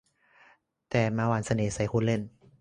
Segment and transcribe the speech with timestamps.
[0.89, 2.21] แต่มาหว่านเสน่ห์ใส่คุณเล่น